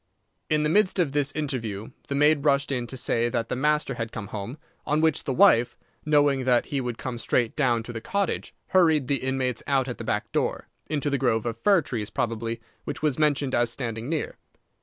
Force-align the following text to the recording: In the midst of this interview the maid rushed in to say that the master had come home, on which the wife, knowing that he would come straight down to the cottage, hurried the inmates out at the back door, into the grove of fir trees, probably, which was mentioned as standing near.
In 0.49 0.63
the 0.63 0.69
midst 0.69 0.97
of 0.97 1.11
this 1.11 1.31
interview 1.33 1.91
the 2.07 2.15
maid 2.15 2.43
rushed 2.43 2.71
in 2.71 2.87
to 2.87 2.97
say 2.97 3.29
that 3.29 3.49
the 3.49 3.55
master 3.55 3.93
had 3.93 4.11
come 4.11 4.29
home, 4.29 4.57
on 4.83 4.99
which 4.99 5.25
the 5.25 5.31
wife, 5.31 5.77
knowing 6.07 6.43
that 6.45 6.65
he 6.65 6.81
would 6.81 6.97
come 6.97 7.19
straight 7.19 7.55
down 7.55 7.83
to 7.83 7.93
the 7.93 8.01
cottage, 8.01 8.51
hurried 8.69 9.05
the 9.07 9.17
inmates 9.21 9.61
out 9.67 9.87
at 9.87 9.99
the 9.99 10.03
back 10.03 10.31
door, 10.31 10.67
into 10.87 11.11
the 11.11 11.19
grove 11.19 11.45
of 11.45 11.59
fir 11.59 11.83
trees, 11.83 12.09
probably, 12.09 12.59
which 12.83 13.03
was 13.03 13.19
mentioned 13.19 13.53
as 13.53 13.69
standing 13.69 14.09
near. 14.09 14.37